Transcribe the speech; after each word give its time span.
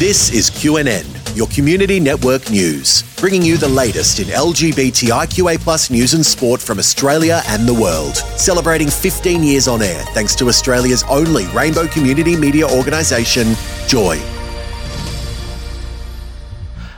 This 0.00 0.32
is 0.32 0.48
QNN, 0.48 1.36
your 1.36 1.46
community 1.48 2.00
network 2.00 2.50
news, 2.50 3.02
bringing 3.20 3.42
you 3.42 3.58
the 3.58 3.68
latest 3.68 4.18
in 4.18 4.28
LGBTIQA 4.28 5.60
plus 5.60 5.90
news 5.90 6.14
and 6.14 6.24
sport 6.24 6.58
from 6.62 6.78
Australia 6.78 7.42
and 7.48 7.68
the 7.68 7.74
world. 7.74 8.16
Celebrating 8.16 8.88
15 8.88 9.42
years 9.42 9.68
on 9.68 9.82
air 9.82 10.02
thanks 10.14 10.34
to 10.36 10.48
Australia's 10.48 11.02
only 11.10 11.46
rainbow 11.48 11.86
community 11.86 12.34
media 12.34 12.66
organisation, 12.66 13.48
Joy. 13.88 14.16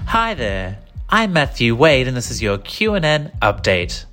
Hi 0.06 0.34
there. 0.34 0.78
I'm 1.08 1.32
Matthew 1.32 1.74
Wade 1.74 2.06
and 2.06 2.16
this 2.16 2.30
is 2.30 2.40
your 2.40 2.56
QNN 2.56 3.36
update. 3.40 4.04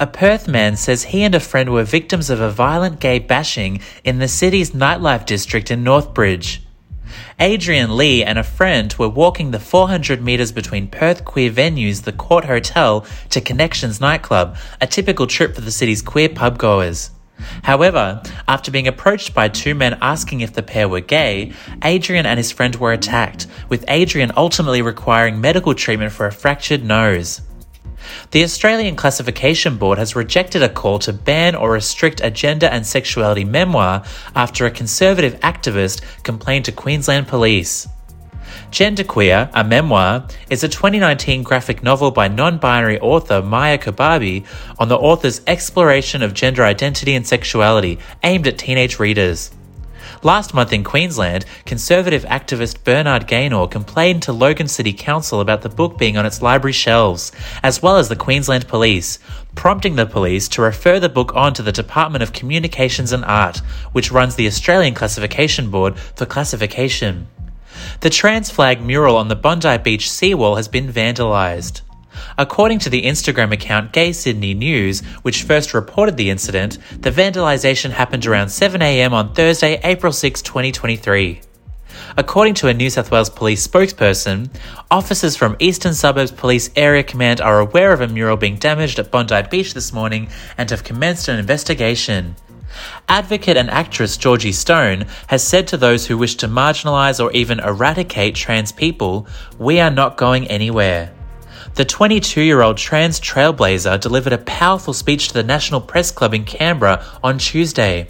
A 0.00 0.08
Perth 0.08 0.48
man 0.48 0.74
says 0.74 1.04
he 1.04 1.22
and 1.22 1.36
a 1.36 1.38
friend 1.38 1.72
were 1.72 1.84
victims 1.84 2.30
of 2.30 2.40
a 2.40 2.50
violent 2.50 2.98
gay 2.98 3.20
bashing 3.20 3.80
in 4.02 4.18
the 4.18 4.26
city's 4.26 4.72
nightlife 4.72 5.24
district 5.24 5.70
in 5.70 5.84
Northbridge. 5.84 6.62
Adrian 7.40 7.96
Lee 7.96 8.24
and 8.24 8.38
a 8.38 8.42
friend 8.42 8.94
were 8.98 9.08
walking 9.08 9.50
the 9.50 9.58
400 9.58 10.22
metres 10.22 10.52
between 10.52 10.88
Perth 10.88 11.24
queer 11.24 11.50
venues, 11.50 12.02
the 12.02 12.12
Court 12.12 12.44
Hotel, 12.44 13.06
to 13.30 13.40
Connections 13.40 14.00
nightclub, 14.00 14.56
a 14.80 14.86
typical 14.86 15.26
trip 15.26 15.54
for 15.54 15.60
the 15.60 15.70
city's 15.70 16.02
queer 16.02 16.28
pub 16.28 16.58
goers. 16.58 17.10
However, 17.62 18.22
after 18.46 18.70
being 18.70 18.86
approached 18.86 19.34
by 19.34 19.48
two 19.48 19.74
men 19.74 19.98
asking 20.00 20.40
if 20.40 20.52
the 20.52 20.62
pair 20.62 20.88
were 20.88 21.00
gay, 21.00 21.52
Adrian 21.82 22.26
and 22.26 22.38
his 22.38 22.52
friend 22.52 22.74
were 22.76 22.92
attacked, 22.92 23.46
with 23.68 23.84
Adrian 23.88 24.32
ultimately 24.36 24.82
requiring 24.82 25.40
medical 25.40 25.74
treatment 25.74 26.12
for 26.12 26.26
a 26.26 26.32
fractured 26.32 26.84
nose. 26.84 27.40
The 28.30 28.42
Australian 28.44 28.96
Classification 28.96 29.76
Board 29.76 29.98
has 29.98 30.16
rejected 30.16 30.62
a 30.62 30.68
call 30.68 30.98
to 31.00 31.12
ban 31.12 31.54
or 31.54 31.72
restrict 31.72 32.20
a 32.22 32.30
gender 32.30 32.66
and 32.66 32.86
sexuality 32.86 33.44
memoir 33.44 34.04
after 34.34 34.66
a 34.66 34.70
conservative 34.70 35.38
activist 35.40 36.02
complained 36.22 36.64
to 36.66 36.72
Queensland 36.72 37.28
Police. 37.28 37.88
Genderqueer, 38.70 39.50
a 39.52 39.64
memoir, 39.64 40.26
is 40.50 40.64
a 40.64 40.68
2019 40.68 41.42
graphic 41.42 41.82
novel 41.82 42.10
by 42.10 42.28
non 42.28 42.58
binary 42.58 42.98
author 43.00 43.42
Maia 43.42 43.78
Kobabe 43.78 44.44
on 44.78 44.88
the 44.88 44.96
author's 44.96 45.40
exploration 45.46 46.22
of 46.22 46.34
gender 46.34 46.64
identity 46.64 47.14
and 47.14 47.26
sexuality 47.26 47.98
aimed 48.22 48.46
at 48.46 48.58
teenage 48.58 48.98
readers. 48.98 49.50
Last 50.24 50.54
month 50.54 50.72
in 50.72 50.84
Queensland, 50.84 51.44
Conservative 51.66 52.22
activist 52.26 52.84
Bernard 52.84 53.26
Gaynor 53.26 53.66
complained 53.66 54.22
to 54.22 54.32
Logan 54.32 54.68
City 54.68 54.92
Council 54.92 55.40
about 55.40 55.62
the 55.62 55.68
book 55.68 55.98
being 55.98 56.16
on 56.16 56.24
its 56.24 56.40
library 56.40 56.72
shelves, 56.72 57.32
as 57.60 57.82
well 57.82 57.96
as 57.96 58.08
the 58.08 58.14
Queensland 58.14 58.68
Police, 58.68 59.18
prompting 59.56 59.96
the 59.96 60.06
police 60.06 60.46
to 60.50 60.62
refer 60.62 61.00
the 61.00 61.08
book 61.08 61.34
on 61.34 61.54
to 61.54 61.62
the 61.62 61.72
Department 61.72 62.22
of 62.22 62.32
Communications 62.32 63.10
and 63.10 63.24
Art, 63.24 63.58
which 63.90 64.12
runs 64.12 64.36
the 64.36 64.46
Australian 64.46 64.94
Classification 64.94 65.72
Board 65.72 65.98
for 65.98 66.24
classification. 66.24 67.26
The 67.98 68.10
trans 68.10 68.48
flag 68.48 68.80
mural 68.80 69.16
on 69.16 69.26
the 69.26 69.34
Bondi 69.34 69.76
Beach 69.78 70.08
seawall 70.08 70.54
has 70.54 70.68
been 70.68 70.86
vandalised. 70.86 71.80
According 72.38 72.78
to 72.80 72.90
the 72.90 73.02
Instagram 73.02 73.52
account 73.52 73.92
Gay 73.92 74.12
Sydney 74.12 74.54
News, 74.54 75.00
which 75.22 75.42
first 75.42 75.74
reported 75.74 76.16
the 76.16 76.30
incident, 76.30 76.78
the 77.00 77.10
vandalisation 77.10 77.90
happened 77.90 78.26
around 78.26 78.48
7am 78.48 79.12
on 79.12 79.34
Thursday, 79.34 79.80
April 79.84 80.12
6, 80.12 80.42
2023. 80.42 81.40
According 82.16 82.54
to 82.54 82.68
a 82.68 82.74
New 82.74 82.90
South 82.90 83.10
Wales 83.10 83.30
police 83.30 83.66
spokesperson, 83.66 84.50
officers 84.90 85.36
from 85.36 85.56
Eastern 85.58 85.94
Suburbs 85.94 86.30
Police 86.30 86.70
Area 86.76 87.02
Command 87.02 87.40
are 87.40 87.60
aware 87.60 87.92
of 87.92 88.00
a 88.00 88.08
mural 88.08 88.36
being 88.36 88.56
damaged 88.56 88.98
at 88.98 89.10
Bondi 89.10 89.42
Beach 89.50 89.74
this 89.74 89.92
morning 89.92 90.28
and 90.58 90.68
have 90.70 90.84
commenced 90.84 91.28
an 91.28 91.38
investigation. 91.38 92.34
Advocate 93.08 93.56
and 93.56 93.70
actress 93.70 94.16
Georgie 94.16 94.52
Stone 94.52 95.06
has 95.28 95.46
said 95.46 95.68
to 95.68 95.76
those 95.76 96.06
who 96.06 96.16
wish 96.18 96.36
to 96.36 96.48
marginalise 96.48 97.22
or 97.22 97.30
even 97.32 97.60
eradicate 97.60 98.34
trans 98.34 98.72
people, 98.72 99.26
We 99.58 99.80
are 99.80 99.90
not 99.90 100.16
going 100.16 100.46
anywhere. 100.48 101.12
The 101.74 101.84
22 101.84 102.42
year 102.42 102.62
old 102.62 102.76
trans 102.76 103.18
trailblazer 103.20 103.98
delivered 104.00 104.32
a 104.32 104.38
powerful 104.38 104.92
speech 104.92 105.28
to 105.28 105.34
the 105.34 105.42
National 105.42 105.80
Press 105.80 106.10
Club 106.10 106.34
in 106.34 106.44
Canberra 106.44 107.04
on 107.22 107.38
Tuesday. 107.38 108.08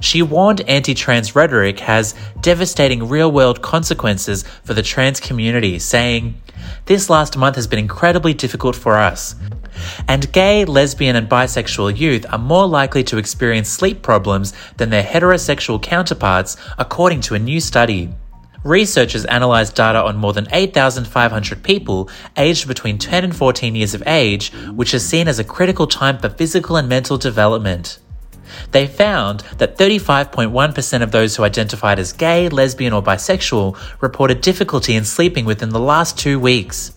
She 0.00 0.22
warned 0.22 0.62
anti 0.62 0.94
trans 0.94 1.36
rhetoric 1.36 1.80
has 1.80 2.14
devastating 2.40 3.08
real 3.08 3.30
world 3.30 3.62
consequences 3.62 4.44
for 4.64 4.74
the 4.74 4.82
trans 4.82 5.20
community, 5.20 5.78
saying, 5.78 6.40
This 6.86 7.10
last 7.10 7.36
month 7.36 7.56
has 7.56 7.66
been 7.66 7.78
incredibly 7.78 8.34
difficult 8.34 8.76
for 8.76 8.96
us. 8.96 9.36
And 10.08 10.32
gay, 10.32 10.64
lesbian, 10.64 11.16
and 11.16 11.28
bisexual 11.28 11.96
youth 11.98 12.26
are 12.30 12.38
more 12.38 12.66
likely 12.66 13.04
to 13.04 13.18
experience 13.18 13.68
sleep 13.68 14.02
problems 14.02 14.52
than 14.76 14.90
their 14.90 15.04
heterosexual 15.04 15.80
counterparts, 15.80 16.56
according 16.78 17.20
to 17.22 17.34
a 17.34 17.38
new 17.38 17.60
study. 17.60 18.10
Researchers 18.64 19.24
analysed 19.24 19.74
data 19.74 20.02
on 20.02 20.16
more 20.16 20.34
than 20.34 20.46
8,500 20.52 21.62
people 21.62 22.10
aged 22.36 22.68
between 22.68 22.98
10 22.98 23.24
and 23.24 23.34
14 23.34 23.74
years 23.74 23.94
of 23.94 24.02
age, 24.06 24.52
which 24.74 24.92
is 24.92 25.06
seen 25.06 25.28
as 25.28 25.38
a 25.38 25.44
critical 25.44 25.86
time 25.86 26.18
for 26.18 26.28
physical 26.28 26.76
and 26.76 26.88
mental 26.88 27.16
development. 27.16 27.98
They 28.72 28.86
found 28.86 29.40
that 29.58 29.78
35.1% 29.78 31.02
of 31.02 31.10
those 31.10 31.36
who 31.36 31.44
identified 31.44 31.98
as 31.98 32.12
gay, 32.12 32.48
lesbian, 32.48 32.92
or 32.92 33.02
bisexual 33.02 33.78
reported 34.02 34.42
difficulty 34.42 34.94
in 34.94 35.04
sleeping 35.04 35.44
within 35.46 35.70
the 35.70 35.80
last 35.80 36.18
two 36.18 36.38
weeks. 36.38 36.92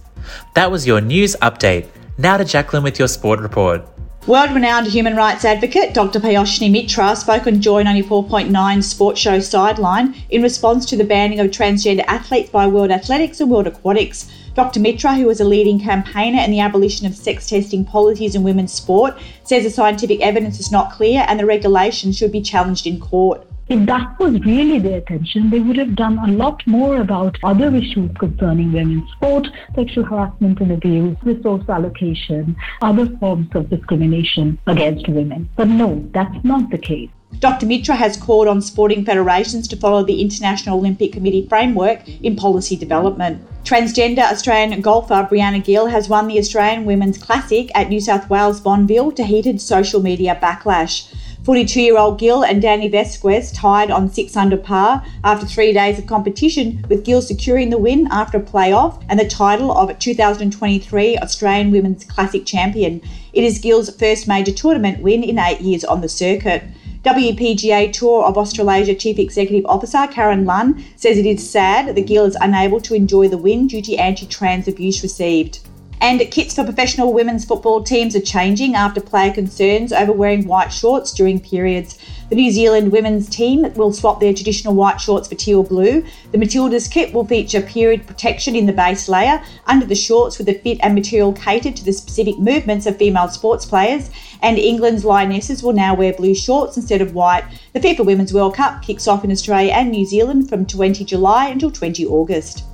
That 0.56 0.72
was 0.72 0.88
your 0.88 1.00
news 1.00 1.36
update. 1.42 1.88
Now 2.18 2.38
to 2.38 2.46
Jacqueline 2.46 2.84
with 2.84 3.00
your 3.00 3.08
sport 3.08 3.40
report. 3.40 3.88
World 4.26 4.52
renowned 4.52 4.88
human 4.88 5.18
rights 5.18 5.44
advocate 5.44 5.94
Dr. 5.94 6.22
Payoshni 6.22 6.72
Mitra 6.72 7.14
spoke 7.14 7.46
on 7.46 7.60
Joy 7.60 7.84
94.9 7.84 8.82
Sports 8.82 9.20
Show 9.20 9.42
Sideline 9.42 10.16
in 10.30 10.42
response 10.42 10.86
to 10.86 10.96
the 10.96 11.04
banning 11.04 11.42
of 11.42 11.48
transgender 11.48 12.06
athletes 12.08 12.50
by 12.50 12.66
World 12.66 12.90
Athletics 12.90 13.42
and 13.42 13.52
World 13.52 13.68
Aquatics. 13.68 14.32
Dr. 14.56 14.80
Mitra, 14.80 15.16
who 15.16 15.26
was 15.26 15.42
a 15.42 15.44
leading 15.44 15.78
campaigner 15.78 16.42
in 16.42 16.52
the 16.52 16.62
abolition 16.62 17.06
of 17.06 17.18
sex 17.18 17.50
testing 17.50 17.84
policies 17.84 18.34
in 18.34 18.44
women's 18.44 18.72
sport, 18.72 19.18
says 19.44 19.66
the 19.66 19.70
scientific 19.70 20.22
evidence 20.22 20.58
is 20.58 20.72
not 20.72 20.94
clear 20.94 21.26
and 21.28 21.38
the 21.38 21.46
regulation 21.46 22.14
should 22.14 22.32
be 22.32 22.42
challenged 22.42 22.88
in 22.88 23.02
court. 23.02 23.46
If 23.70 23.86
that 23.86 24.20
was 24.20 24.40
really 24.42 24.80
their 24.80 24.98
intention, 24.98 25.50
they 25.50 25.60
would 25.60 25.78
have 25.78 25.96
done 25.96 26.18
a 26.20 26.28
lot 26.28 26.62
more 26.68 26.98
about 26.98 27.38
other 27.44 27.74
issues 27.74 28.12
concerning 28.20 28.74
women's 28.74 29.10
sport, 29.14 29.48
sexual 29.74 30.04
harassment 30.04 30.60
and 30.60 30.74
abuse, 30.74 31.18
resource 31.24 31.64
allocation, 31.70 32.58
other 32.82 33.08
forms 33.18 33.48
of 33.56 33.70
discrimination 33.70 34.60
against 34.68 35.08
women. 35.08 35.50
But 35.56 35.70
no, 35.70 36.06
that's 36.14 36.44
not 36.44 36.72
the 36.72 36.78
case. 36.78 37.10
Dr. 37.40 37.66
Mitra 37.66 37.96
has 37.96 38.18
called 38.18 38.48
on 38.48 38.62
sporting 38.62 39.04
federations 39.06 39.68
to 39.70 39.78
follow 39.78 40.04
the 40.04 40.22
International 40.22 40.78
Olympic 40.78 41.14
Committee 41.14 41.48
framework 41.48 42.08
in 42.22 42.36
policy 42.36 42.76
development. 42.76 43.42
Transgender 43.64 44.30
Australian 44.30 44.82
golfer 44.82 45.28
Breanna 45.30 45.64
Gill 45.64 45.88
has 45.88 46.10
won 46.10 46.28
the 46.28 46.38
Australian 46.38 46.86
Women's 46.86 47.18
Classic 47.18 47.72
at 47.74 47.90
New 47.90 48.02
South 48.02 48.30
Wales 48.30 48.62
Bonville 48.62 49.16
to 49.16 49.24
heated 49.24 49.62
social 49.62 50.02
media 50.02 50.38
backlash. 50.42 51.14
42 51.44 51.82
year 51.82 51.98
old 51.98 52.20
Gill 52.20 52.46
and 52.46 52.64
Dani 52.64 52.90
Velasquez 52.90 53.52
tied 53.52 53.92
on 53.92 54.10
6 54.10 54.38
under 54.38 54.56
par 54.56 55.06
after 55.26 55.46
three 55.46 55.74
days 55.74 56.00
of 56.00 56.08
competition, 56.08 56.86
with 56.88 57.04
Gill 57.04 57.22
securing 57.22 57.70
the 57.70 57.78
win 57.78 58.08
after 58.12 58.38
a 58.38 58.42
playoff 58.42 59.04
and 59.10 59.20
the 59.20 59.28
title 59.28 59.70
of 59.70 60.00
2023 60.00 61.18
Australian 61.18 61.72
Women's 61.72 62.06
Classic 62.06 62.46
Champion. 62.46 63.02
It 63.34 63.44
is 63.44 63.60
Gill's 63.60 63.94
first 63.94 64.26
major 64.26 64.54
tournament 64.54 65.04
win 65.04 65.22
in 65.22 65.38
eight 65.38 65.60
years 65.60 65.84
on 65.84 66.00
the 66.00 66.08
circuit. 66.08 66.64
WPGA 67.04 67.92
Tour 67.92 68.24
of 68.24 68.38
Australasia 68.38 68.96
Chief 68.96 69.20
Executive 69.20 69.66
Officer 69.66 70.08
Karen 70.08 70.46
Lunn 70.46 70.82
says 70.96 71.18
it 71.18 71.26
is 71.26 71.50
sad 71.50 71.94
that 71.94 72.08
Gill 72.08 72.24
is 72.24 72.38
unable 72.40 72.80
to 72.80 72.94
enjoy 72.94 73.28
the 73.28 73.38
win 73.38 73.68
due 73.68 73.82
to 73.82 73.96
anti 73.98 74.26
trans 74.28 74.70
abuse 74.70 75.04
received. 75.04 75.60
And 76.04 76.20
kits 76.32 76.54
for 76.54 76.66
professional 76.66 77.14
women's 77.14 77.46
football 77.46 77.82
teams 77.82 78.14
are 78.14 78.20
changing 78.20 78.76
after 78.76 79.00
player 79.00 79.32
concerns 79.32 79.94
over 79.94 80.12
wearing 80.12 80.46
white 80.46 80.74
shorts 80.74 81.14
during 81.14 81.40
periods. 81.40 81.98
The 82.28 82.36
New 82.36 82.52
Zealand 82.52 82.92
women's 82.92 83.30
team 83.30 83.74
will 83.76 83.94
swap 83.94 84.20
their 84.20 84.34
traditional 84.34 84.76
white 84.76 85.00
shorts 85.00 85.30
for 85.30 85.36
teal 85.36 85.64
blue. 85.64 86.04
The 86.34 86.38
Matildas 86.38 86.92
kit 86.92 87.14
will 87.14 87.26
feature 87.26 87.62
period 87.62 88.06
protection 88.06 88.54
in 88.54 88.66
the 88.66 88.74
base 88.74 89.08
layer 89.08 89.42
under 89.66 89.86
the 89.86 89.96
shorts 89.96 90.38
with 90.38 90.48
the 90.48 90.56
fit 90.56 90.80
and 90.84 90.94
material 90.94 91.32
catered 91.32 91.78
to 91.78 91.86
the 91.86 91.94
specific 91.94 92.38
movements 92.38 92.86
of 92.86 92.98
female 92.98 93.30
sports 93.30 93.66
players. 93.66 94.10
And 94.42 94.60
England's 94.60 95.06
Lionesses 95.06 95.64
will 95.64 95.72
now 95.72 95.96
wear 95.96 96.12
blue 96.12 96.36
shorts 96.36 96.76
instead 96.76 97.00
of 97.00 97.14
white. 97.14 97.46
The 97.72 97.80
FIFA 97.80 98.06
Women's 98.06 98.34
World 98.34 98.56
Cup 98.56 98.82
kicks 98.82 99.08
off 99.08 99.24
in 99.24 99.32
Australia 99.32 99.72
and 99.72 99.90
New 99.90 100.06
Zealand 100.06 100.50
from 100.50 100.66
20 100.66 101.06
July 101.06 101.48
until 101.48 101.72
20 101.72 102.06
August. 102.08 102.66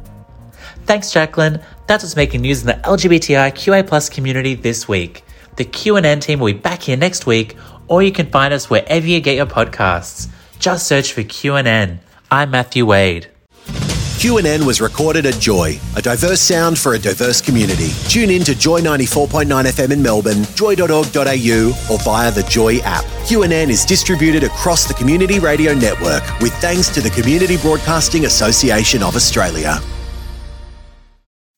Thanks, 0.89 1.11
Jacqueline. 1.11 1.61
That's 1.85 2.03
what's 2.03 2.15
making 2.15 2.41
news 2.41 2.61
in 2.61 2.65
the 2.65 2.73
LGBTIQA 2.73 3.85
plus 3.85 4.09
community 4.09 4.55
this 4.55 4.87
week. 4.87 5.23
The 5.55 5.63
QNN 5.63 6.19
team 6.19 6.39
will 6.39 6.51
be 6.51 6.57
back 6.57 6.81
here 6.81 6.97
next 6.97 7.27
week, 7.27 7.55
or 7.87 8.01
you 8.01 8.11
can 8.11 8.31
find 8.31 8.55
us 8.55 8.71
wherever 8.71 9.05
you 9.05 9.19
get 9.19 9.35
your 9.35 9.45
podcasts. 9.45 10.29
Just 10.57 10.87
search 10.87 11.13
for 11.13 11.21
QNN. 11.21 11.99
I'm 12.31 12.49
Matthew 12.49 12.87
Wade. 12.87 13.27
QNN 13.67 14.65
was 14.65 14.81
recorded 14.81 15.27
at 15.27 15.35
Joy, 15.35 15.79
a 15.95 16.01
diverse 16.01 16.41
sound 16.41 16.79
for 16.79 16.95
a 16.95 16.99
diverse 16.99 17.39
community. 17.39 17.91
Tune 18.07 18.31
in 18.31 18.43
to 18.45 18.55
Joy 18.55 18.81
94.9 18.81 19.45
FM 19.45 19.91
in 19.91 20.01
Melbourne, 20.01 20.43
joy.org.au, 20.55 21.87
or 21.91 21.99
via 21.99 22.31
the 22.31 22.45
Joy 22.49 22.79
app. 22.79 23.03
QNN 23.29 23.69
is 23.69 23.85
distributed 23.85 24.43
across 24.43 24.87
the 24.87 24.95
Community 24.95 25.37
Radio 25.37 25.75
Network 25.75 26.23
with 26.39 26.53
thanks 26.55 26.89
to 26.89 26.99
the 26.99 27.11
Community 27.11 27.57
Broadcasting 27.57 28.25
Association 28.25 29.03
of 29.03 29.15
Australia. 29.15 29.79